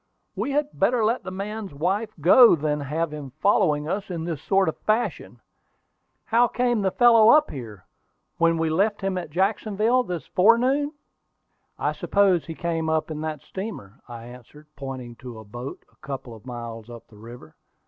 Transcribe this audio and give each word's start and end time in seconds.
"We 0.35 0.49
had 0.49 0.69
better 0.73 1.05
let 1.05 1.21
the 1.21 1.29
man's 1.29 1.75
wife 1.75 2.09
go 2.19 2.55
than 2.55 2.79
have 2.79 3.13
him 3.13 3.33
following 3.39 3.87
us 3.87 4.09
in 4.09 4.23
this 4.23 4.41
sort 4.41 4.67
of 4.67 4.75
fashion. 4.79 5.39
How 6.25 6.47
came 6.47 6.81
the 6.81 6.89
fellow 6.89 7.29
up 7.29 7.51
here, 7.51 7.85
when 8.39 8.57
we 8.57 8.71
left 8.71 9.01
him 9.01 9.15
at 9.19 9.29
Jacksonville 9.29 10.01
this 10.01 10.25
forenoon?" 10.25 10.93
"I 11.77 11.91
suppose 11.91 12.47
he 12.47 12.55
came 12.55 12.89
up 12.89 13.11
in 13.11 13.21
that 13.21 13.41
steamer," 13.41 13.99
I 14.07 14.25
answered, 14.25 14.65
pointing 14.75 15.17
to 15.17 15.37
a 15.37 15.43
boat 15.43 15.85
a 15.91 15.95
couple 15.97 16.33
of 16.33 16.47
miles 16.47 16.89
up 16.89 17.05
the 17.07 17.17
river. 17.19 17.55